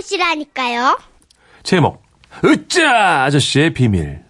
[0.00, 0.98] 찾아보시라니까요.
[1.62, 2.02] 제목
[2.44, 4.20] 으짜 아저씨의 비밀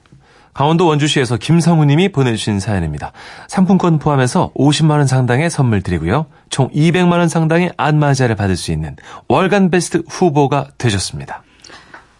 [0.52, 3.12] 강원도 원주시에서 김성우 님이 보내주신 사연입니다.
[3.48, 6.26] 상품권 포함해서 50만 원 상당의 선물 드리고요.
[6.50, 8.96] 총 200만 원 상당의 안마자를 받을 수 있는
[9.28, 11.44] 월간 베스트 후보가 되셨습니다.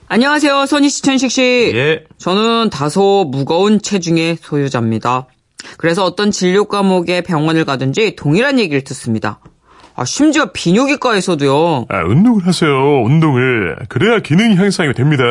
[0.06, 1.72] 안녕하세요, 선희 씨, 천식 씨.
[1.74, 2.04] 예.
[2.18, 5.26] 저는 다소 무거운 체중의 소유자입니다.
[5.76, 9.40] 그래서 어떤 진료 과목의 병원을 가든지 동일한 얘기를 듣습니다.
[10.00, 11.84] 아, 심지어 비뇨기과에서도요.
[11.90, 12.70] 아, 운동을 하세요.
[13.04, 13.76] 운동을.
[13.90, 15.22] 그래야 기능 향상이 됩니다.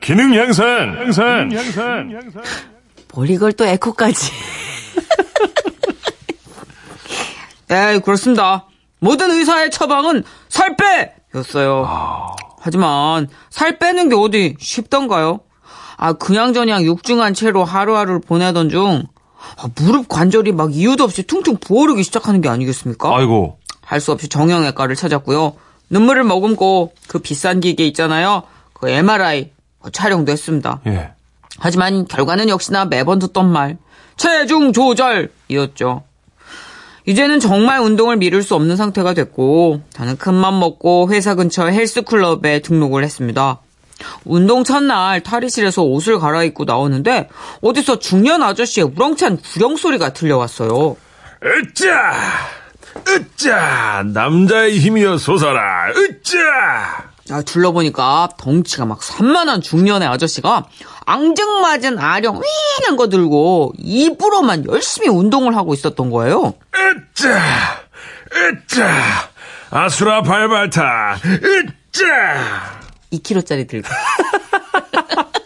[0.00, 0.96] 기능 향상.
[0.98, 1.52] 향상.
[1.52, 2.10] 향상.
[2.10, 2.42] 향상.
[3.14, 4.32] 뭘 이걸 또 에코까지.
[7.68, 8.66] 네, 그렇습니다.
[8.98, 11.14] 모든 의사의 처방은 살 빼!
[11.36, 11.86] 였어요.
[12.58, 15.38] 하지만 살 빼는 게 어디 쉽던가요?
[15.96, 19.04] 아, 그냥 저냥 육중한 채로 하루하루를 보내던 중
[19.56, 23.16] 아, 무릎 관절이 막 이유도 없이 퉁퉁 부어오르기 시작하는 게 아니겠습니까?
[23.16, 23.57] 아이고
[23.88, 25.54] 할 수 없이 정형외과를 찾았고요.
[25.88, 28.42] 눈물을 머금고 그 비싼 기계 있잖아요.
[28.74, 29.50] 그 MRI
[29.92, 30.80] 촬영도 했습니다.
[30.86, 31.12] 예.
[31.58, 33.78] 하지만 결과는 역시나 매번 듣던 말
[34.18, 36.02] 체중 조절이었죠.
[37.06, 43.02] 이제는 정말 운동을 미룰 수 없는 상태가 됐고 저는 큰맘 먹고 회사 근처 헬스클럽에 등록을
[43.04, 43.60] 했습니다.
[44.26, 47.30] 운동 첫날 탈의실에서 옷을 갈아입고 나오는데
[47.62, 50.96] 어디서 중년 아저씨의 우렁찬 구령 소리가 들려왔어요.
[51.42, 52.12] 으짜!
[53.06, 54.02] 으짜!
[54.06, 55.90] 남자의 힘이여 솟아라.
[55.90, 56.38] 으짜!
[57.30, 60.66] 아, 둘러보니까 덩치가 막 산만한 중년의 아저씨가
[61.04, 66.54] 앙증맞은 아령 윙한 거 들고 입으로만 열심히 운동을 하고 있었던 거예요.
[66.74, 67.38] 으짜!
[68.34, 68.90] 으짜!
[69.70, 71.18] 아수라 발발타.
[71.24, 72.78] 으짜!
[73.12, 73.88] 2kg짜리 들고.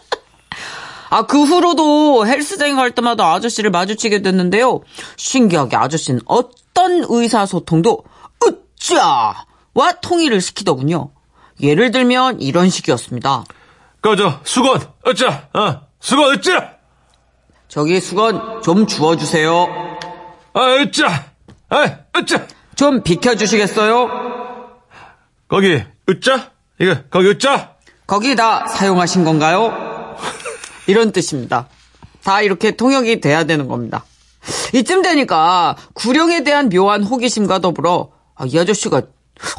[1.13, 4.81] 아, 그 후로도 헬스장 갈 때마다 아저씨를 마주치게 됐는데요.
[5.17, 8.03] 신기하게 아저씨는 어떤 의사소통도
[8.43, 11.11] 으짜와 통일을 시키더군요.
[11.61, 13.45] 예를 들면 이런 식이었습니다.
[14.01, 16.77] 그저 수건 으짜 어 수건 으짜
[17.69, 19.99] 저기 수건 좀 주워주세요.
[20.55, 21.27] 아 으짜
[21.69, 24.09] 아 으짜 좀 비켜주시겠어요?
[25.47, 27.75] 거기 으짜 이거 거기 으짜
[28.07, 29.92] 거기 다 사용하신 건가요?
[30.87, 31.69] 이런 뜻입니다.
[32.23, 34.05] 다 이렇게 통역이 돼야 되는 겁니다.
[34.75, 39.03] 이쯤 되니까 구령에 대한 묘한 호기심과 더불어 아, 이 아저씨가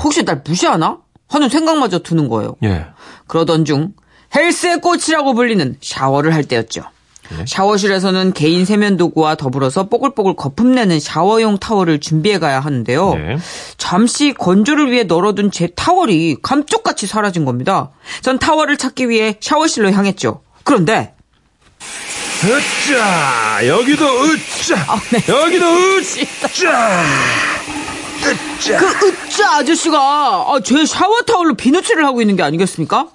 [0.04, 1.00] 혹시 날 무시하나?
[1.30, 2.56] 하는 생각마저 드는 거예요.
[2.64, 2.86] 예
[3.28, 3.94] 그러던 중
[4.36, 6.84] 헬스의 꽃이라고 불리는 샤워를 할 때였죠.
[7.48, 13.14] 샤워실에서는 개인 세면 도구와 더불어서 뽀글뽀글 거품 내는 샤워용 타월을 준비해 가야 하는데요.
[13.16, 13.38] 네.
[13.78, 17.92] 잠시 건조를 위해 널어둔 제 타월이 감쪽같이 사라진 겁니다.
[18.22, 20.42] 전 타월을 찾기 위해 샤워실로 향했죠.
[20.64, 21.13] 그런데
[22.46, 23.68] 으짜!
[23.68, 24.76] 여기도 으짜!
[24.88, 25.24] 아, 네.
[25.30, 27.04] 여기도 으짜!
[28.22, 28.78] 으짜!
[28.78, 33.08] 그 으짜 아저씨가 아, 제 샤워 타월로 비누칠을 하고 있는 게 아니겠습니까?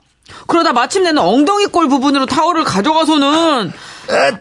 [0.46, 3.72] 그러다 마침내는 엉덩이 꼴 부분으로 타월을 가져가서는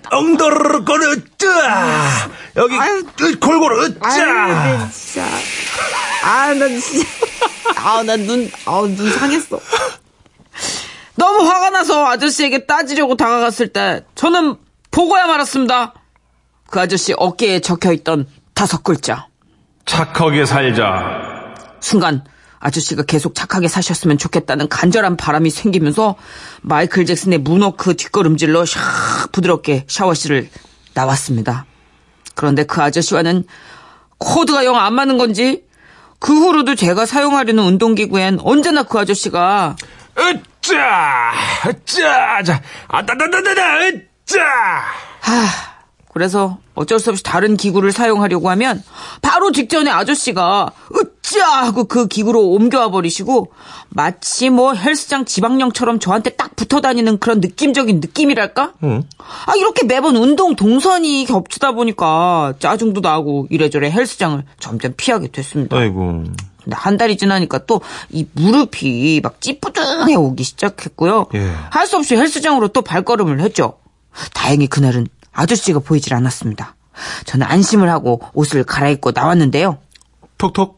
[0.09, 2.29] 엉더르르 거는 으짜!
[2.55, 3.03] 여기 아유.
[3.21, 4.25] 으, 골고루 으짜!
[4.47, 5.25] 네, 진짜.
[6.23, 7.07] 아, 나 진짜.
[7.75, 9.59] 아, 나 눈, 아, 눈 상했어.
[11.15, 14.55] 너무 화가 나서 아저씨에게 따지려고 다가갔을 때, 저는
[14.91, 15.93] 보고야 말았습니다.
[16.69, 19.27] 그 아저씨 어깨에 적혀 있던 다섯 글자.
[19.85, 22.23] 착하게 살자 순간,
[22.59, 26.15] 아저씨가 계속 착하게 사셨으면 좋겠다는 간절한 바람이 생기면서
[26.61, 30.49] 마이클 잭슨의 문워크 뒷걸음질로 샥 부드럽게 샤워실을
[30.93, 31.65] 나왔습니다.
[32.35, 33.45] 그런데 그 아저씨와는
[34.17, 35.63] 코드가 영 안 맞는 건지
[36.19, 39.75] 그 후로도 제가 사용하려는 운동기구엔 언제나 그 아저씨가
[40.17, 41.31] 으짜!
[41.67, 42.41] 으짜!
[42.43, 44.01] 자, 아따따따따따!
[44.29, 44.41] 으짜!
[45.21, 45.45] 하
[46.13, 48.83] 그래서 어쩔 수 없이 다른 기구를 사용하려고 하면
[49.21, 53.51] 바로 직전에 아저씨가 으짜 하고 그 기구로 옮겨와 버리시고
[53.89, 58.73] 마치 뭐 헬스장 지방령처럼 저한테 딱 붙어 다니는 그런 느낌적인 느낌이랄까?
[59.45, 65.77] 아 이렇게 매번 운동 동선이 겹치다 보니까 짜증도 나고 이래저래 헬스장을 점점 피하게 됐습니다.
[65.77, 66.23] 아이고
[66.63, 71.27] 근데 한 달이 지나니까 또 이 무릎이 막 찌뿌둥해 오기 시작했고요.
[71.35, 71.51] 예.
[71.69, 73.77] 할수 없이 헬스장으로 또 발걸음을 했죠.
[74.33, 76.75] 다행히 그날은 아저씨가 보이질 않았습니다.
[77.25, 79.77] 저는 안심을 하고 옷을 갈아입고 나왔는데요.
[80.37, 80.77] 톡톡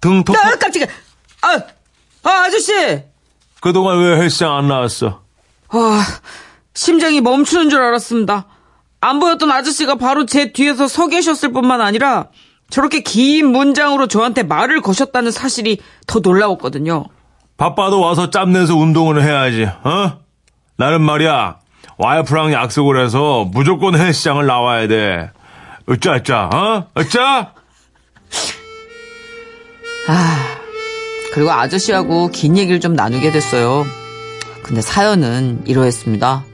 [0.00, 0.86] 등 톡톡 아, 깜짝이야.
[1.42, 1.48] 아,
[2.24, 2.72] 아, 아저씨!
[3.60, 5.22] 그동안 왜 헬스장 안 나왔어
[5.68, 6.06] 아,
[6.74, 8.46] 심장이 멈추는 줄 알았습니다.
[9.00, 12.28] 안 보였던 아저씨가 바로 제 뒤에서 서 계셨을 뿐만 아니라
[12.68, 17.06] 저렇게 긴 문장으로 저한테 말을 거셨다는 사실이 더 놀라웠거든요.
[17.56, 20.18] 바빠도 와서 짬내서 운동을 해야지 어
[20.76, 21.59] 나는 말이야
[22.00, 25.30] 와이프랑 약속을 해서 무조건 헬스장을 나와야 돼
[25.88, 27.52] 으짜 으짜 어 으짜
[30.08, 30.56] 아,
[31.34, 33.84] 그리고 아저씨하고 긴 얘기를 좀 나누게 됐어요.
[34.62, 36.44] 근데 사연은 이러했습니다.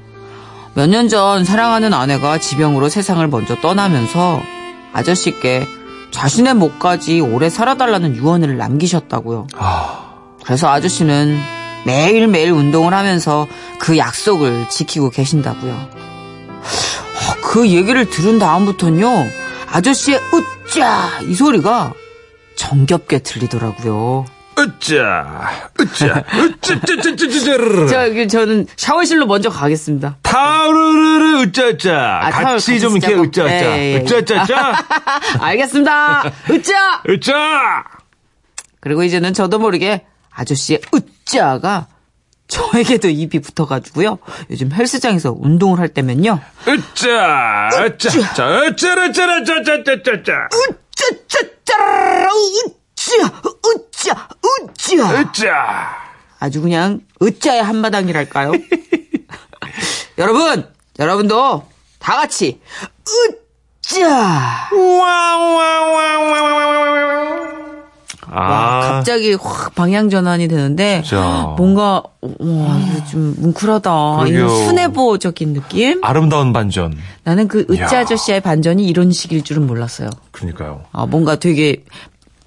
[0.75, 4.43] 몇 년 전 사랑하는 아내가 지병으로 세상을 먼저 떠나면서
[4.93, 5.67] 아저씨께
[6.11, 9.47] 자신의 목까지 오래 살아달라는 유언을 남기셨다고요.
[10.45, 11.39] 그래서 아저씨는
[11.87, 13.47] 매일매일 운동을 하면서
[13.79, 15.73] 그 약속을 지키고 계신다고요.
[15.73, 19.09] 어, 그 얘기를 들은 다음부터는요,
[19.71, 21.21] 아저씨의 으짜!
[21.23, 21.95] 이 소리가
[22.57, 24.27] 정겹게 들리더라고요.
[24.59, 27.89] 으짜, 으짜, 으짜짜짜짜짜르르.
[27.89, 30.17] 자, 여기 저는 샤워실로 먼저 가겠습니다.
[30.23, 32.21] 타르르르 으짜짜.
[32.23, 33.43] 아, 같이 좀 이렇게.
[33.49, 33.97] 예, 예, 예.
[33.99, 34.75] 으짜짜짜.
[35.41, 36.33] 알겠습니다.
[36.51, 37.03] 으짜!
[37.09, 37.85] 으짜.
[38.81, 41.16] 그리고 이제는 저도 모르게 아저씨의 으짜
[41.61, 41.89] 가
[42.49, 44.19] 저에게도 입이 붙어가지고요.
[44.51, 46.41] 요즘 헬스장에서 운동을 할 때면요.
[46.69, 50.49] 으짜, 으짜, 자, 으짜라, 짜라, 짜짜짜짜짜.
[50.99, 53.33] 으짜짜짜라, 으짜,
[53.67, 55.21] 으짜, 으짜.
[55.21, 56.07] 으짜.
[56.39, 58.53] 아주 그냥 으짜의 한마당이랄까요?
[60.19, 61.69] 여러분, 여러분도
[61.99, 62.61] 다 같이
[63.09, 64.09] 으짜.
[64.09, 65.36] 와, 아,
[68.99, 71.55] 갑자기 확 방향 전환이 되는데 진짜.
[71.57, 73.91] 뭔가 와, 이거 좀 뭉클하다.
[74.27, 76.01] 순애보적인 느낌?
[76.05, 76.97] 아름다운 반전.
[77.25, 77.87] 나는 그 야.
[77.87, 80.11] 으짜 아저씨의 반전이 이런 식일 줄은 몰랐어요.
[80.33, 80.83] 그러니까요.
[80.93, 81.85] 아, 뭔가 되게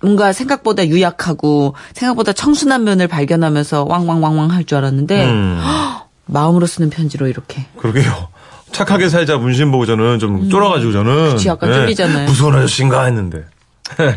[0.01, 5.59] 뭔가 생각보다 유약하고 생각보다 청순한 면을 발견하면서 왕왕왕왕 할 줄 알았는데 음.
[6.25, 8.27] 마음으로 쓰는 편지로 이렇게 그러게요.
[8.71, 11.11] 착하게 살자 문신 보고 저는 좀 쫄아가지고 저는.
[11.11, 11.23] 음.
[11.25, 11.31] 네.
[11.31, 12.27] 그치, 약간 쫄리잖아요.
[12.27, 13.43] 무서운 아저씨인가 했는데.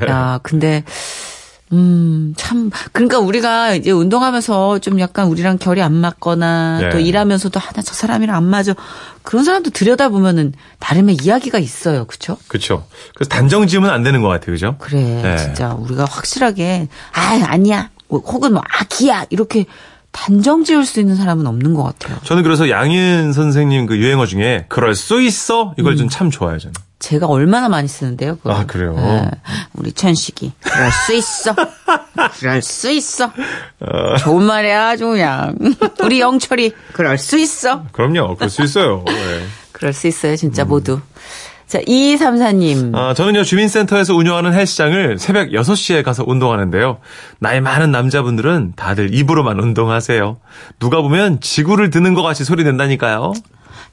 [0.08, 0.85] 야, 근데
[1.73, 6.91] 음, 참 그러니까 우리가 이제 운동하면서 좀 약간 우리랑 결이 안 맞거나 네.
[6.91, 8.75] 또 일하면서도 하나 저 사람이랑 안 맞아.
[9.23, 12.05] 그런 사람도 들여다 보면은 나름의 이야기가 있어요.
[12.05, 12.37] 그렇죠?
[12.49, 12.85] 그쵸.
[13.15, 14.53] 그래서 단정 지으면 안 되는 것 같아요.
[14.53, 14.77] 그죠?
[14.79, 15.01] 그래.
[15.23, 15.37] 네.
[15.39, 17.91] 진짜 우리가 확실하게 아, 아니야.
[18.11, 19.25] 혹은 뭐 아 기야.
[19.31, 19.65] 이렇게
[20.11, 22.19] 단정 지을 수 있는 사람은 없는 것 같아요.
[22.25, 25.73] 저는 그래서 양희은 선생님 그 유행어 중에 그럴 수 있어?
[25.79, 26.75] 이걸 좀참 좋아해요, 저는.
[27.02, 28.37] 제가 얼마나 많이 쓰는데요.
[28.37, 28.52] 그거.
[28.52, 28.94] 아, 그래요?
[28.94, 29.28] 네.
[29.75, 30.52] 우리 천식이.
[30.62, 31.54] 그럴 수 있어.
[32.38, 33.32] 그럴 수 있어.
[34.20, 35.56] 좋은 말이야, 아주 그냥.
[36.00, 36.72] 우리 영철이.
[36.93, 37.84] 그럴 수 있어.
[37.90, 38.37] 그럼요.
[38.37, 39.02] 그럴 수 있어요.
[39.04, 39.44] 네.
[39.72, 41.00] 그럴 수 있어요, 진짜 모두.
[41.66, 42.94] 자, 2234님.
[42.94, 46.99] 아, 저는요, 주민센터에서 운영하는 헬스장을 새벽 6시에 가서 운동하는데요.
[47.40, 50.37] 나이 많은 남자분들은 다들 입으로만 운동하세요.
[50.78, 53.32] 누가 보면 지구를 드는 것 같이 소리 낸다니까요.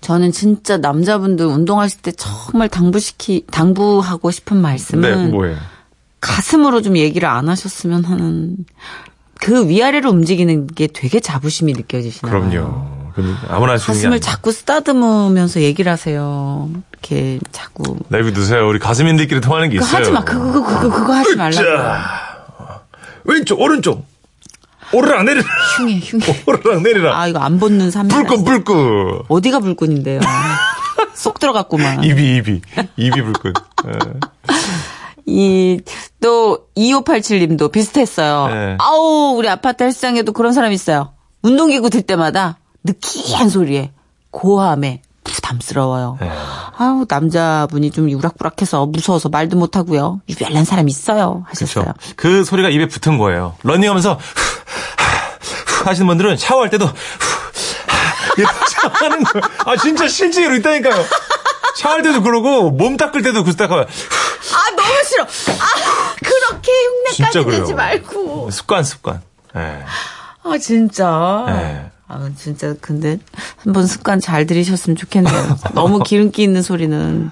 [0.02, 5.02] 저는 진짜 남자분들 운동하실 때 정말 당부시키, 당부하고 싶은 말씀은.
[5.02, 5.58] 네, 뭐예요?
[6.22, 8.58] 가슴으로 좀 얘기를 안 하셨으면 하는.
[9.36, 12.50] 그 위아래로 움직이는 게 되게 자부심이 느껴지시나요?
[12.50, 13.00] 그럼요.
[13.48, 14.20] 아무나 가슴을.
[14.20, 16.70] 자꾸 쓰다듬으면서 얘기를 하세요.
[16.92, 17.98] 이렇게 자꾸.
[18.10, 18.68] 내비 두세요.
[18.68, 20.02] 우리 가슴인들끼리 통하는 게 있어요.
[20.02, 20.24] 하지 마.
[20.24, 21.64] 그거, 그거, 그거, 그거 하지 말라고.
[21.64, 22.84] 자,
[23.24, 24.06] 왼쪽, 오른쪽.
[24.94, 25.44] 오르락 내리라.
[25.78, 26.44] 흉해, 흉해.
[26.48, 27.20] 오르락 내리라.
[27.20, 28.08] 아, 이거 안 벗는 삶.
[28.08, 29.24] 불끈, 불끈.
[29.28, 30.20] 어디가 불끈인데요?
[31.14, 32.04] 쏙 들어갔구만.
[32.04, 32.62] 입이, 입이.
[32.98, 33.54] 입이 불끈.
[33.88, 34.00] 예.
[35.26, 35.80] 이,
[36.22, 38.48] 또, 2587님도 비슷했어요.
[38.48, 38.78] 네.
[38.80, 41.14] 아우, 우리 아파트 헬스장에도 그런 사람 있어요.
[41.44, 43.92] 운동기구 들 때마다 느끼한 소리에
[44.32, 46.18] 고함에 부담스러워요.
[46.20, 46.32] 네.
[46.82, 50.22] 아우, 남자분이 좀 유락부락해서 무서워서 말도 못하고요.
[50.30, 51.44] 유별난 사람 있어요.
[51.50, 51.84] 하셨어요.
[51.84, 52.00] 그렇죠.
[52.16, 53.56] 그 소리가 입에 붙은 거예요.
[53.64, 56.92] 러닝하면서 후, 후, 후 하시는 분들은 샤워할 때도 후,
[57.88, 59.44] 하, 이렇게 하는 거예요.
[59.66, 61.04] 아 진짜 실제로 있다니까요.
[61.76, 63.82] 샤워할 때도 그러고 몸 닦을 때도 그렇게 닦아요.
[63.82, 65.24] 아, 너무 싫어.
[65.24, 66.72] 아, 그렇게
[67.18, 67.46] 흉내까지.
[67.60, 68.52] 내지 말고.
[68.52, 69.22] 습관 습관.
[69.58, 69.84] 예.
[70.44, 71.44] 아, 진짜.
[71.48, 71.92] 네.
[72.12, 73.20] 아, 진짜, 근데,
[73.58, 75.58] 한번 습관 잘 들이셨으면 좋겠네요.
[75.76, 77.30] 너무 기름기 있는 소리는.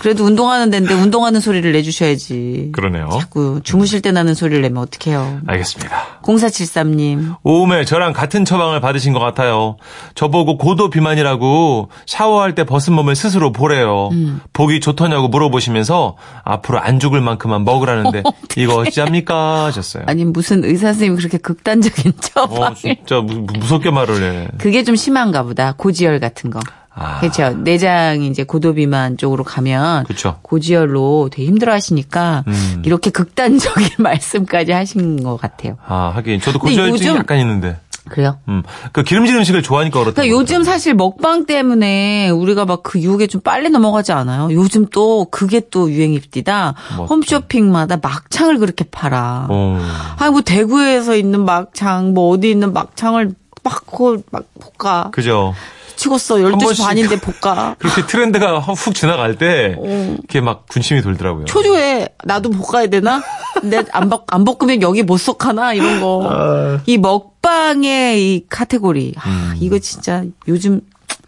[0.00, 2.70] 그래도 운동하는 데인데 운동하는 소리를 내주셔야지.
[2.72, 3.08] 그러네요.
[3.20, 5.40] 자꾸 주무실 때 나는 소리를 내면 어떡해요.
[5.46, 6.20] 알겠습니다.
[6.22, 7.36] 0473님.
[7.42, 9.76] 오음에 저랑 같은 처방을 받으신 것 같아요.
[10.14, 14.10] 저보고 고도 비만이라고 샤워할 때 벗은 몸을 스스로 보래요.
[14.52, 18.22] 보기 좋더냐고 물어보시면서 앞으로 안 죽을 만큼만 먹으라는데
[18.56, 20.04] 이거 어찌합니까 하셨어요.
[20.06, 22.62] 아니, 무슨 의사 선생님이 그렇게 극단적인 처방을.
[22.62, 24.48] 어, 진짜 무, 무섭게 말을 해.
[24.58, 25.72] 그게 좀 심한가 보다.
[25.76, 26.60] 고지혈 같은 거.
[26.98, 27.20] 아.
[27.20, 27.50] 그렇죠.
[27.50, 30.38] 내장이 이제 고도비만 쪽으로 가면 그쵸.
[30.42, 32.82] 고지혈로 되게 힘들어 하시니까 음.
[32.84, 35.76] 이렇게 극단적인 말씀까지 하신 것 같아요.
[35.86, 37.76] 아, 하긴 저도 요즘- 약간 있는데.
[38.08, 38.38] 그래요?
[38.48, 38.62] 음.
[38.92, 40.14] 그 기름진 음식을 좋아하니까 그렇다.
[40.22, 44.48] 그러니까 요즘 사실 먹방 때문에 우리가 막 그 유혹에 좀 빨리 넘어가지 않아요?
[44.50, 46.74] 요즘 또 그게 또 유행입디다.
[46.92, 47.04] 맞죠.
[47.04, 49.48] 홈쇼핑마다 막창을 그렇게 팔아.
[49.50, 49.78] 어.
[50.18, 53.84] 아니 뭐 대구에서 있는 막창, 뭐 어디 있는 막창을 막,
[54.30, 54.44] 막
[54.78, 55.10] 볶아.
[55.10, 55.52] 그죠.
[55.98, 57.74] 한 12시 번씩 반인데 볶아.
[57.78, 61.46] 그렇게 트렌드가 훅 지나갈 때 이렇게 막 군침이 돌더라고요.
[61.46, 62.08] 초조해.
[62.24, 63.22] 나도 볶아야 되나?
[63.60, 65.74] 근데 안, 볶, 안 볶으면 여기 못 속하나?
[65.74, 66.78] 이런 거.
[66.86, 69.14] 이 먹방의 이 카테고리.
[69.18, 70.80] 아, 이거 진짜 요즘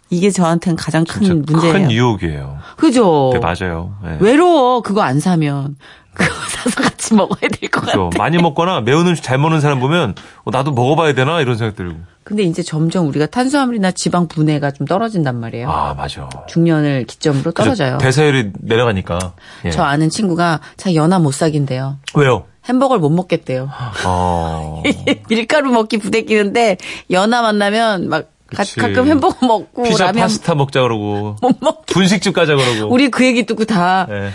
[0.09, 1.73] 이게 저한테는 가장 큰 문제예요.
[1.73, 2.57] 큰 유혹이에요.
[2.75, 3.31] 그죠?
[3.33, 3.95] 네, 맞아요.
[4.03, 4.17] 네.
[4.19, 4.81] 외로워.
[4.81, 5.77] 그거 안 사면.
[6.13, 7.91] 그거 사서 같이 먹어야 될 것 같아.
[7.91, 8.09] 그죠.
[8.17, 11.95] 많이 먹거나 매운 음식 잘 먹는 사람 보면 어, 나도 먹어봐야 되나 이런 생각 들고.
[12.23, 15.69] 근데 이제 점점 우리가 탄수화물이나 지방 분해가 좀 떨어진단 말이에요.
[15.69, 16.29] 아 맞아.
[16.47, 17.51] 중년을 기점으로.
[17.51, 17.97] 떨어져요.
[17.97, 19.33] 대사율이 내려가니까.
[19.65, 19.71] 예.
[19.71, 21.97] 저 아는 친구가 자 연하 못 사귄대요.
[22.13, 22.45] 왜요?
[22.69, 23.69] 햄버거를 못 먹겠대요.
[24.05, 24.83] 어.
[25.29, 26.77] 밀가루 먹기 부대끼는데
[27.09, 28.63] 연하 만나면 막 가.
[28.77, 31.85] 가끔 햄버거 먹고 피자 라면 파스타 먹자 그러고 못 먹.
[31.87, 32.93] 분식집 가자 그러고.
[32.93, 34.29] 우리 그 얘기 듣고 다 예.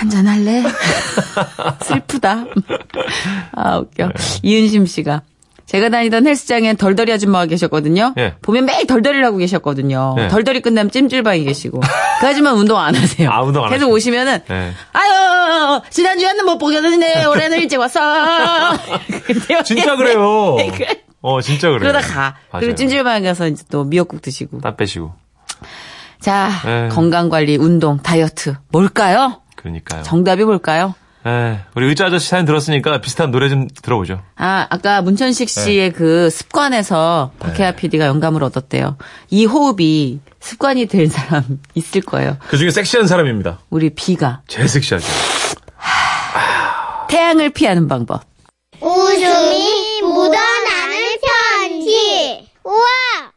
[0.00, 0.62] 한잔 할래?
[1.84, 2.46] 슬프다.
[3.52, 4.06] 아, 웃겨.
[4.06, 4.12] 네.
[4.42, 5.20] 이은심 씨가.
[5.66, 8.14] 제가 다니던 헬스장엔 덜덜이 아줌마가 계셨거든요.
[8.16, 8.34] 예.
[8.40, 10.16] 보면 매일 덜덜이를 하고 계셨거든요.
[10.18, 10.28] 예.
[10.28, 11.80] 덜덜이 끝나면 찜질방에 계시고.
[12.20, 13.30] 그 아줌마 운동 안 하세요.
[13.30, 13.94] 아, 운동 안 계속 하시고.
[13.94, 14.72] 오시면은, 예.
[14.92, 18.00] 아유, 지난주에는 못 보겠는데, 올해는 일찍 왔어.
[19.64, 20.56] 진짜 그래요.
[21.22, 21.80] 어 진짜 그래요.
[21.92, 22.14] 그러다 가.
[22.50, 22.60] 맞아요.
[22.60, 24.62] 그리고 찜질방에 가서 이제 또 미역국 드시고.
[24.62, 25.12] 땀 빼시고.
[26.20, 26.88] 자, 예.
[26.90, 28.56] 건강 관리, 운동, 다이어트.
[28.72, 29.42] 뭘까요?
[29.60, 30.02] 그러니까요.
[30.02, 30.94] 정답이 뭘까요?
[31.26, 34.22] 에, 우리 의자 아저씨 사연 들었으니까 비슷한 노래 좀 들어보죠.
[34.36, 35.60] 아, 아까 문천식 네.
[35.64, 38.96] 씨의 그 습관에서 박혜아 PD가 영감을 얻었대요.
[39.28, 42.38] 이 호흡이 습관이 될 사람 있을 거예요.
[42.48, 43.58] 그 중에 섹시한 사람입니다.
[43.68, 45.06] 우리 비가 제일 섹시하죠.
[47.08, 48.22] 태양을 피하는 방법.
[48.80, 51.16] 웃음이 묻어나는
[51.58, 52.48] 편지.
[52.64, 52.86] 우와,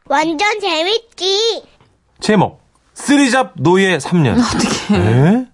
[0.06, 1.62] 완전 재밌지.
[2.20, 2.62] 제목
[2.94, 4.38] 쓰리잡 노예 3년.
[4.40, 5.46] 어떻게?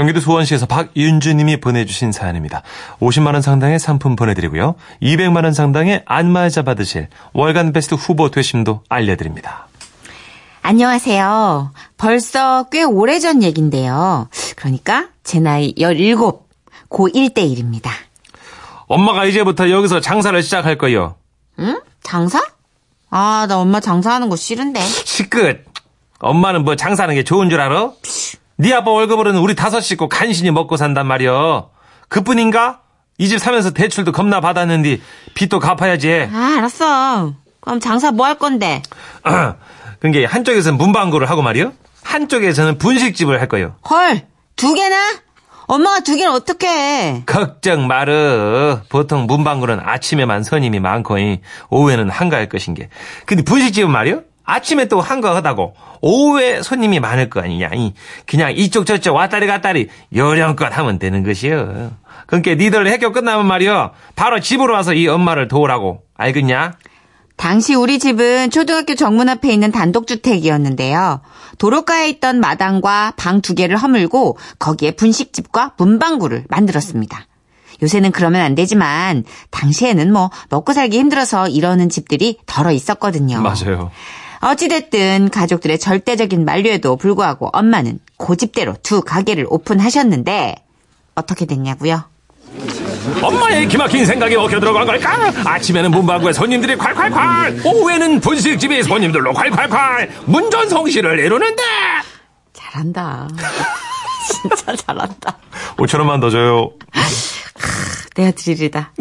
[0.00, 2.62] 경기도 수원시에서 박윤주님이 보내주신 사연입니다.
[3.00, 4.76] 50만 원 상당의 상품 보내드리고요.
[5.02, 9.68] 200만 원 상당의 안마의자 받으실 월간 베스트 후보 되심도 알려드립니다.
[10.62, 11.72] 안녕하세요.
[11.98, 14.30] 벌써 꽤 오래전 얘긴데요.
[14.56, 16.14] 그러니까 제 나이 17,
[16.88, 17.90] 고1 때 일입니다.
[18.86, 21.16] 엄마가 이제부터 여기서 장사를 시작할 거요.
[21.58, 21.78] 응?
[22.02, 22.42] 장사?
[23.10, 24.80] 아, 나 엄마 장사하는 거 싫은데.
[25.04, 25.66] 시끝.
[26.20, 27.90] 엄마는 뭐 장사하는 게 좋은 줄 알아?
[28.60, 31.70] 네 아빠 월급으로는 우리 다섯 식구 간신히 먹고 산단 말이여.
[32.08, 32.80] 그뿐인가?
[33.16, 34.98] 이 집 사면서 대출도 겁나 받았는데
[35.34, 36.28] 빚도 갚아야지.
[36.32, 37.32] 아, 알았어.
[37.60, 38.82] 그럼 장사 뭐 할 건데?
[40.00, 41.72] 그게 한쪽에서는 문방구를 하고 말이요.
[42.02, 43.76] 한쪽에서는 분식집을 할 거요.
[43.88, 44.22] 헐,
[44.56, 44.96] 두 개나?
[45.66, 47.22] 엄마가 두 개는 어떻게 해?
[47.26, 48.80] 걱정 마르.
[48.90, 51.40] 보통 문방구는 아침에만 손님이 많고 이
[51.70, 52.88] 오후에는 한가할 것인 게.
[53.24, 54.22] 근데 분식집은 말이요.
[54.50, 57.70] 아침에 또 한가하다고 오후에 손님이 많을 거 아니냐.
[57.74, 57.92] 이
[58.26, 61.92] 그냥 이쪽 저쪽 왔다리 갔다리 요령껏 하면 되는 것이요.
[62.26, 63.90] 그러니까 니들 학교 끝나면 말이요.
[64.16, 66.02] 바로 집으로 와서 이 엄마를 도우라고.
[66.16, 66.72] 알겠냐?
[67.36, 71.22] 당시 우리 집은 초등학교 정문 앞에 있는 단독주택이었는데요.
[71.58, 77.26] 도로가에 있던 마당과 방 두 개를 허물고 거기에 분식집과 문방구를 만들었습니다.
[77.82, 83.40] 요새는 그러면 안 되지만 당시에는 뭐 먹고 살기 힘들어서 이러는 집들이 덜어 있었거든요.
[83.40, 83.90] 맞아요.
[84.40, 90.56] 어찌됐든 가족들의 절대적인 만류에도 불구하고 엄마는 고집대로 두 가게를 오픈하셨는데
[91.14, 92.04] 어떻게 됐냐고요?
[93.22, 95.32] 엄마의 기막힌 생각이 먹혀 들어간 걸까?
[95.44, 101.62] 아침에는 문방구에 손님들이 콸콸콸 오후에는 분식집에 손님들로 콸콸콸 문전성시를 이루는데
[102.52, 103.28] 잘한다.
[104.30, 105.36] 진짜 잘한다.
[105.76, 106.70] 5천 원만 더 줘요
[108.16, 108.92] 내가 드리리다.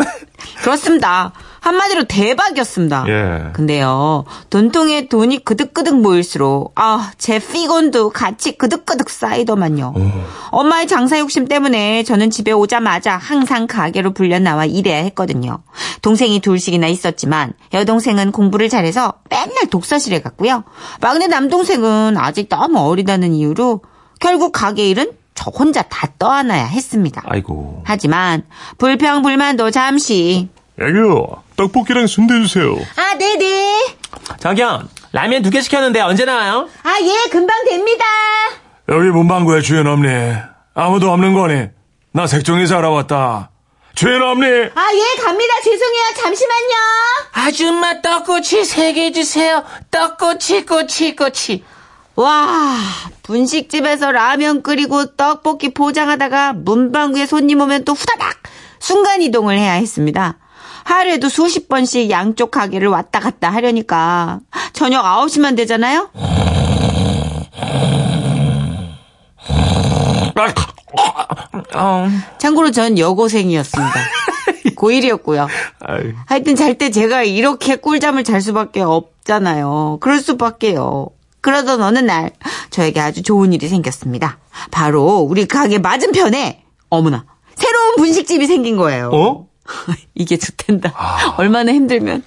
[0.61, 1.31] 그렇습니다.
[1.61, 3.05] 한마디로 대박이었습니다.
[3.07, 3.51] 예.
[3.53, 9.93] 근데요, 돈통에 돈이 그득그득 모일수록, 아, 제 피곤도 같이 그득그득 쌓이더만요.
[10.51, 15.59] 엄마의 장사 욕심 때문에 저는 집에 오자마자 항상 가게로 불려 나와 일해야 했거든요.
[16.01, 20.63] 동생이 둘씩이나 있었지만, 여동생은 공부를 잘해서 맨날 독서실에 갔고요.
[21.01, 23.81] 막내 남동생은 아직 너무 어리다는 이유로,
[24.19, 27.21] 결국 가게 일은 저 혼자 다 떠안아야 했습니다.
[27.25, 28.43] 아이고 하지만
[28.77, 30.49] 불평 불만도 잠시
[30.81, 32.75] 애기요, 떡볶이랑 순대 주세요.
[32.97, 33.95] 아 네네
[34.37, 36.67] 자기야 라면 두 개 시켰는데 언제 나와요?
[36.83, 38.03] 아 예 금방 됩니다
[38.89, 40.09] 여기 문방구에 주인 없니?
[40.73, 41.67] 아무도 없는 거니?
[42.11, 43.51] 나 색종이서 알아왔다.
[43.95, 44.45] 주인 없니?
[44.45, 46.75] 아 예 갑니다 죄송해요 잠시만요
[47.31, 49.63] 아줌마 떡꼬치 세 개 주세요.
[49.89, 51.63] 떡꼬치 꼬치 꼬치.
[52.19, 52.75] 와
[53.23, 58.43] 분식집에서 라면 끓이고 떡볶이 포장하다가 문방구에 손님 오면 또 후다닥
[58.79, 60.37] 순간이동을 해야 했습니다
[60.83, 64.41] 하루에도 수십 번씩 양쪽 가게를 왔다 갔다 하려니까
[64.73, 66.09] 저녁 9시만 되잖아요
[72.37, 73.93] 참고로 전 여고생이었습니다.
[74.75, 75.47] 고1이었고요.
[75.81, 79.99] 아이, 하여튼 잘 때 제가 이렇게 꿀잠을 잘 수밖에 없잖아요.
[80.01, 81.09] 그럴 수밖에요.
[81.41, 82.31] 그러던 어느 날
[82.69, 84.39] 저에게 아주 좋은 일이 생겼습니다.
[84.71, 89.11] 바로 우리 가게 맞은편에 어머나 새로운 분식집이 생긴 거예요.
[89.13, 89.47] 어?
[90.15, 91.35] 이게 좋텐다.
[91.37, 92.23] 얼마나 힘들면.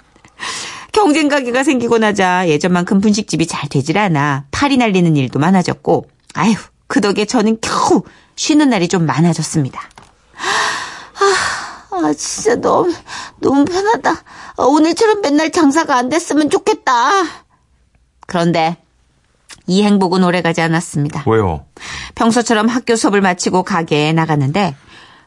[0.92, 6.54] 경쟁 가게가 생기고 나자 예전만큼 분식집이 잘 되질 않아 팔이 날리는 일도 많아졌고 아휴
[6.86, 8.02] 그 덕에 저는 겨우
[8.36, 9.80] 쉬는 날이 좀 많아졌습니다.
[11.14, 12.92] 아, 아 진짜 너무
[13.40, 14.12] 너무 편하다.
[14.56, 17.10] 어, 오늘처럼 맨날 장사가 안 됐으면 좋겠다.
[18.26, 18.76] 그런데
[19.72, 21.24] 이 행복은 오래가지 않았습니다.
[21.26, 21.64] 왜요?
[22.14, 24.76] 평소처럼 학교 수업을 마치고 가게에 나갔는데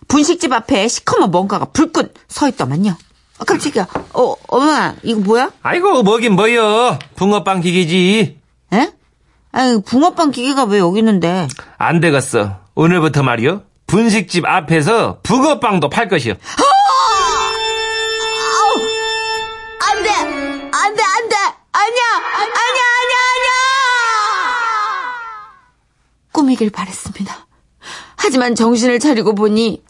[0.08, 2.96] 분식집 앞에 시커먼 뭔가가 불끈 서 있더만요.
[3.40, 3.88] 아, 깜짝이야.
[4.14, 5.52] 어, 엄마, 이거 뭐야?
[5.64, 7.00] 아이고, 뭐긴 뭐여.
[7.16, 8.40] 붕어빵 기계지.
[8.74, 8.92] 에?
[9.52, 11.48] 아니, 붕어빵 기계가 왜 여기 있는데?
[11.78, 12.60] 안 되겠어.
[12.75, 13.64] 오늘부터 말이요.
[13.88, 16.36] 분식집 앞에서 붕어빵도 팔 것이요.
[19.88, 20.10] 안 돼!
[20.12, 21.36] 안 돼, 안 돼!
[21.74, 22.04] 아니야!
[22.38, 23.64] 아니야, 아니야, 아니야!
[26.46, 27.48] 꾸미길 바랬습니다.
[28.18, 29.84] 하지만 정신을 차리고 보니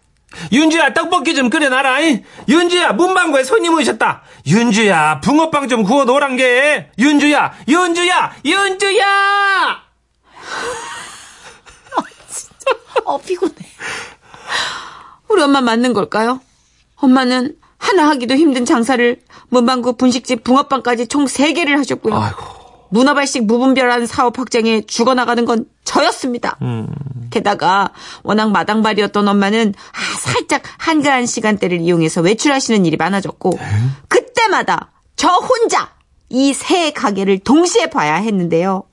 [0.52, 2.02] 윤주야, 떡볶이 좀 끓여놔라.
[2.02, 2.24] 이.
[2.48, 4.24] 윤주야, 문방구에 손님 오셨다.
[4.48, 6.90] 윤주야, 붕어빵 좀 구워 놓으란 게.
[6.98, 9.06] 윤주야, 윤주야, 윤주야!
[13.06, 13.54] 어, 피곤해.
[15.30, 16.42] 우리 엄마 맞는 걸까요?
[16.96, 19.20] 엄마는 하나 하기도 힘든 장사를
[19.50, 22.16] 문방구 분식집 붕어빵까지 총 3개를 하셨고요.
[22.16, 22.55] 아이고.
[22.96, 26.58] 문어발식 무분별한 사업 확장에 죽어나가는 건 저였습니다.
[27.30, 27.90] 게다가
[28.24, 33.52] 워낙 마당발이었던 엄마는 아, 살짝 한가한 시간대를 이용해서 외출하시는 일이 많아졌고
[34.08, 35.90] 그때마다 저 혼자
[36.30, 38.84] 이 세 가게를 동시에 봐야 했는데요.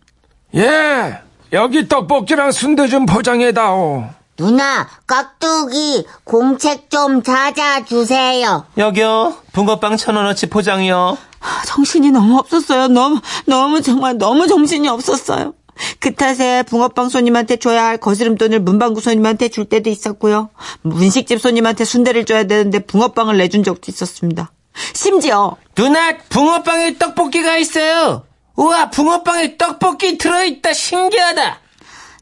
[0.56, 1.18] 예,
[1.52, 4.04] 여기 떡볶이랑 순대 좀 포장해다오.
[4.36, 8.66] 누나, 깍두기, 공책 좀 찾아주세요.
[8.78, 9.36] 여기요.
[9.52, 11.18] 붕어빵 천 원어치 포장이요.
[11.40, 12.88] 아, 정신이 너무 없었어요.
[12.88, 15.54] 너무, 너무 정말 너무 정신이 없었어요.
[15.98, 20.50] 그 탓에 붕어빵 손님한테 줘야 할 거스름 돈을 문방구 손님한테 줄 때도 있었고요.
[20.82, 24.52] 분식집 손님한테 순대를 줘야 되는데 붕어빵을 내준 적도 있었습니다.
[24.94, 28.24] 심지어 누나, 붕어빵에 떡볶이가 있어요.
[28.56, 30.72] 우와, 붕어빵에 떡볶이 들어있다.
[30.72, 31.58] 신기하다.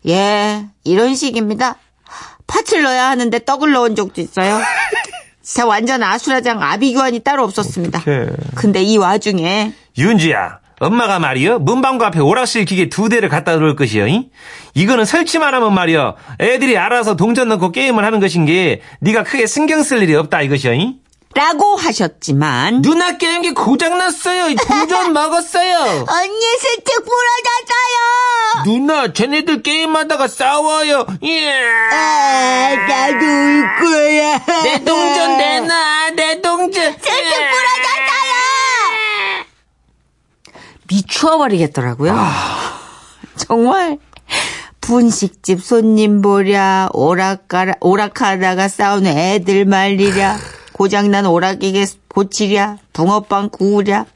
[0.09, 1.77] 예 이런 식입니다.
[2.51, 4.61] 팥을 넣어야 하는데 떡을 넣은 적도 있어요.
[5.43, 8.03] 진짜 완전 아수라장 아비규환이 따로 없었습니다.
[8.55, 11.59] 근데 이 와중에 윤주야, 엄마가 말이요.
[11.61, 14.07] 문방구 앞에 오락실 기계 두 대를 갖다 놓을 것이요.
[14.07, 14.29] 이?
[14.75, 16.15] 이거는 설치만 하면 말이요.
[16.41, 20.75] 애들이 알아서 동전 넣고 게임을 하는 것인 게 네가 크게 신경 쓸 일이 없다 이것이요.
[20.75, 20.97] 이?
[21.35, 24.57] 라고 하셨지만 누나 게임기 고장났어요.
[24.57, 25.77] 동전 먹었어요.
[26.09, 28.64] 언니 스틱 부러졌어요.
[28.64, 31.07] 누나, 쟤네들 게임하다가 싸워요.
[31.23, 31.53] 예.
[31.93, 34.38] 아, 나도 울 거야.
[34.64, 36.93] 내 동전 내놔, 내 동전.
[36.95, 37.81] 스틱 부러졌어요.
[40.88, 42.19] 미추어버리겠더라고요.
[43.37, 43.99] 정말
[44.81, 50.37] 분식집 손님 보랴 오락가라 오락하다가 싸우는 애들 말리랴
[50.81, 54.07] 고장난 오락기계 고치랴 붕어빵 구우랴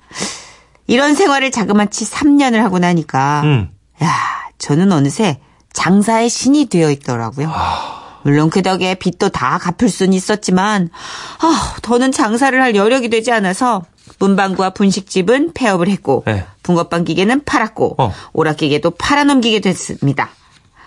[0.87, 3.69] 이런 생활을 자그마치 3년을 하고 나니까 음.
[4.03, 4.11] 야
[4.57, 5.41] 저는 어느새
[5.75, 7.53] 장사의 신이 되어 있더라고요.
[8.23, 10.89] 물론 그 덕에 빚도 다 갚을 수는 있었지만
[11.41, 13.85] 아, 더는 장사를 할 여력이 되지 않아서
[14.19, 16.47] 문방구와 분식집은 폐업을 했고 네.
[16.63, 18.15] 붕어빵 기계는 팔았고 어.
[18.33, 20.31] 오락 기계도 팔아넘기게 됐습니다.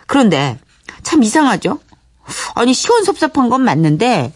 [0.07, 0.57] 그런데
[1.03, 1.77] 참 이상하죠?
[2.55, 4.33] 아니 시원섭섭한 건 맞는데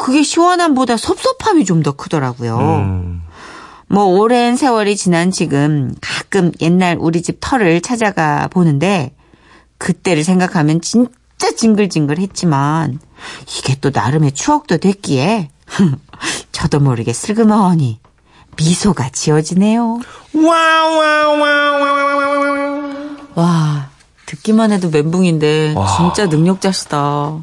[0.00, 2.58] 그게 시원함보다 섭섭함이 좀 더 크더라고요.
[2.58, 3.22] 음.
[3.86, 9.14] 뭐 오랜 세월이 지난 지금 가끔 옛날 우리 집 터를 찾아가 보는데
[9.78, 12.98] 그때를 생각하면 진짜 징글징글했지만
[13.58, 15.50] 이게 또 나름의 추억도 됐기에
[16.52, 17.98] 저도 모르게 슬그머니
[18.56, 20.00] 미소가 지어지네요.
[23.34, 23.88] 와
[24.26, 27.42] 듣기만 해도 멘붕인데 진짜 능력자시다.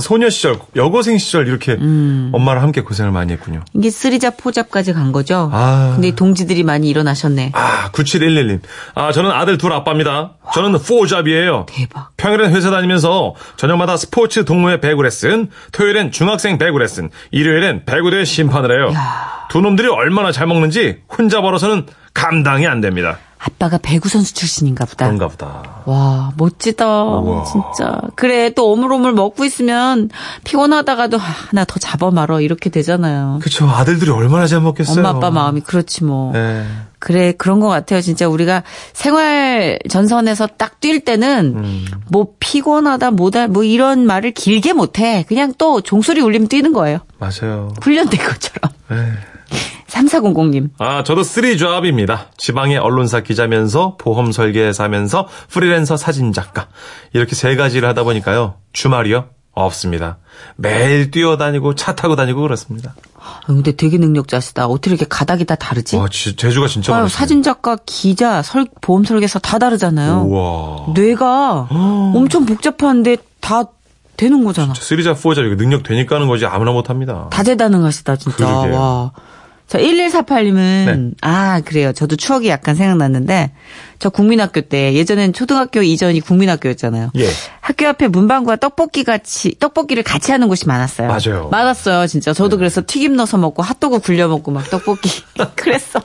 [0.00, 3.62] 그 소녀 시절, 여고생 시절 이렇게 엄마랑 함께 고생을 많이 했군요.
[3.74, 5.50] 이게 쓰리잡 포잡까지 간 거죠?
[5.52, 5.92] 아.
[5.94, 7.52] 근데 동지들이 많이 일어나셨네.
[7.54, 8.60] 아, 9711님.
[8.94, 10.36] 아, 저는 아들 둘 아빠입니다.
[10.54, 11.66] 저는 포잡이에요.
[11.68, 12.16] 대박.
[12.16, 18.72] 평일엔 회사 다니면서 저녁마다 스포츠 동호회 배구 레슨, 토요일엔 중학생 배구 레슨, 일요일엔 배구대회 심판을
[18.72, 18.92] 해요.
[19.50, 23.18] 두 놈들이 얼마나 잘 먹는지 혼자 벌어서는 감당이 안 됩니다.
[23.42, 25.06] 아빠가 배구 선수 출신인가 보다.
[25.06, 25.82] 그런가 보다.
[25.86, 26.84] 와, 멋지다.
[27.50, 28.00] 진짜.
[28.14, 30.10] 그래, 또 오물오물 먹고 있으면
[30.44, 32.40] 피곤하다가도 아, 하나 더 잡아 말어.
[32.42, 33.38] 이렇게 되잖아요.
[33.42, 33.66] 그쵸.
[33.66, 34.98] 아들들이 얼마나 잘 먹겠어요.
[34.98, 36.32] 엄마 아빠 마음이 그렇지 뭐.
[36.32, 36.66] 네.
[36.98, 38.02] 그래, 그런 것 같아요.
[38.02, 41.84] 진짜 우리가 생활 전선에서 딱 뛸 때는 음.
[42.08, 45.24] 뭐 피곤하다, 뭐다, 뭐 이런 말을 길게 못해.
[45.28, 46.98] 그냥 또 종소리 울리면 뛰는 거예요.
[47.18, 47.72] 맞아요.
[47.82, 48.72] 훈련된 것처럼.
[48.88, 49.12] 네.
[49.90, 50.70] 3400님.
[50.78, 52.26] 아, 저도 쓰리잡입니다.
[52.36, 56.68] 지방의 언론사 기자면서 보험 설계사면서 프리랜서 사진 작가.
[57.12, 58.54] 이렇게 세 가지를 하다 보니까요.
[58.72, 59.26] 주말이요.
[59.52, 60.18] 없습니다.
[60.56, 62.94] 매일 뛰어다니고 차 타고 다니고 그렇습니다.
[63.18, 64.66] 아, 근데 되게 능력자시다.
[64.68, 65.96] 어떻게 이렇게 가닥이 다 다르지?
[65.96, 67.18] 와, 지- 재주가 진짜 아유, 많으시네.
[67.18, 70.22] 사진 작가, 기자, 설, 보험 설계사 다 다르잖아요.
[70.22, 70.94] 우와.
[70.94, 71.68] 뇌가
[72.14, 73.64] 엄청 복잡한데 다
[74.16, 74.72] 되는 거잖아.
[74.72, 77.26] 3자, 4자 이거 능력 되니까 하는 거지 아무나 못 합니다.
[77.30, 78.36] 다재다능하시다 진짜.
[78.36, 78.74] 그러게요.
[78.78, 79.12] 와.
[79.70, 81.10] 자 1148님은 네.
[81.20, 81.92] 아 그래요.
[81.92, 83.52] 저도 추억이 약간 생각났는데
[84.00, 87.12] 저 국민학교 때 예전엔 초등학교 이전이 국민학교였잖아요.
[87.16, 87.28] 예.
[87.60, 91.06] 학교 앞에 문방구와 떡볶이 같이 떡볶이를 같이 하는 곳이 많았어요.
[91.06, 91.44] 맞아요.
[91.44, 91.48] 네.
[91.52, 92.32] 많았어요, 진짜.
[92.32, 95.08] 저도 그래서 튀김 넣어서 먹고 핫도그 굴려 먹고 막 떡볶이
[95.54, 96.00] 그랬어.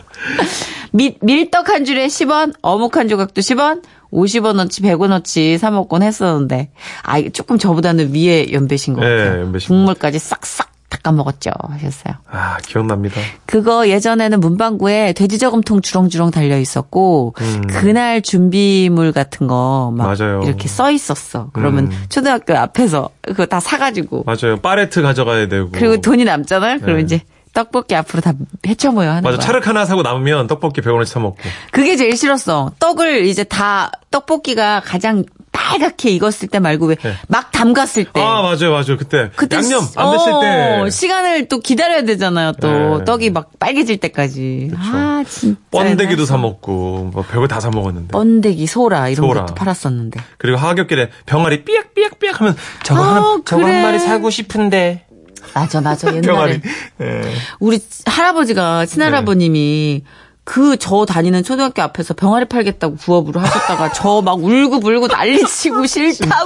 [0.92, 3.82] 밀, 밀떡 한 줄에 10원, 어묵 한 조각도 10원,
[4.14, 6.70] 50원어치, 100원어치 사 먹곤 했었는데
[7.02, 9.42] 아 조금 저보다는 위에 연배신 것 예, 같아요.
[9.42, 10.75] 연배신 국물까지 싹싹
[11.06, 12.16] 닦아 먹었죠 하셨어요.
[12.32, 13.22] 아, 기억납니다.
[13.46, 17.36] 그거 예전에는 문방구에 돼지 저금통 주렁주렁 달려 있었고
[17.68, 20.44] 그날 준비물 같은 거막 음.
[20.44, 21.50] 이렇게 써 있었어.
[21.54, 22.06] 그러면 음.
[22.10, 24.58] 초등학교 앞에서 그거 다 사가지고 맞아요.
[24.58, 25.70] 파레트 가져가야 되고.
[25.72, 26.80] 그리고 돈이 남잖아요.
[26.80, 27.16] 그러면 네.
[27.16, 27.22] 이제
[27.54, 28.34] 떡볶이 앞으로 다
[28.68, 29.38] 헤쳐모여 하는 맞아.
[29.38, 29.46] 거야.
[29.46, 31.38] 차륵 하나 사고 남으면 떡볶이 100원어치 사 먹고.
[31.72, 32.72] 그게 제일 싫었어.
[32.80, 35.24] 떡을 이제 다 떡볶이가 가장
[35.56, 38.22] 빨갛게 익었을 때 말고 왜 막 담갔을 때.
[38.22, 38.98] 아, 맞아요, 맞아요.
[38.98, 39.24] 그때.
[39.24, 39.30] 네.
[39.36, 40.90] 그때 양념 시- 안 됐을 어, 때.
[40.92, 42.54] 시간을 또 기다려야 되잖아요.
[42.62, 43.06] 또 네.
[43.06, 44.72] 떡이 막 빨개질 때까지.
[44.78, 45.60] 아 진짜.
[45.72, 48.10] 번데기도 사 먹고, 뭐 별거 다사 먹었는데.
[48.12, 49.42] 번데기, 소라 이런 소라.
[49.46, 50.20] 것도 팔았었는데.
[50.38, 53.74] 그리고 하굣길에 병아리 삐약삐약삐약 하면 저거 아, 하나, 저거 그래.
[53.76, 55.06] 한 마리 사고 싶은데.
[55.54, 56.10] 맞아, 맞아.
[56.14, 56.62] 옛날에 병아리.
[57.02, 57.22] 예.
[57.60, 60.04] 우리 할아버지가 친할아버님이
[60.46, 66.46] 그 저 다니는 초등학교 앞에서 병아리 팔겠다고 부업으로 하셨다가 저 막 울고 불고 난리치고 싫다고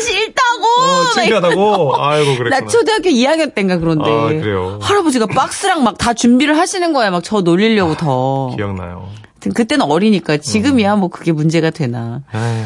[0.00, 1.96] 싫다고 어, 창피하다고?
[2.02, 2.60] 아이고, 그랬구나.
[2.60, 4.78] 나 초등학교 2학년 때인가 그런데 아, 그래요?
[4.80, 9.08] 할아버지가 박스랑 막 다 준비를 하시는 거야 막 저 놀리려고 더 기억나요.
[9.54, 12.62] 그때는 어리니까 지금이야 뭐 그게 문제가 되나 아유,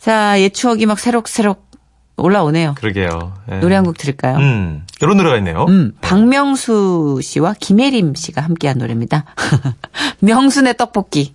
[0.00, 1.64] 자옛 추억이 막 새록새록
[2.16, 3.32] 올라오네요 그러게요.
[3.50, 3.56] 예.
[3.56, 4.36] 노래 한 곡 들을까요?
[4.38, 5.64] 음, 이런 노래가 있네요.
[5.68, 9.24] 음, 박명수 씨와 김혜림 씨가 함께한 노래입니다.
[10.20, 11.34] 명순의 떡볶이.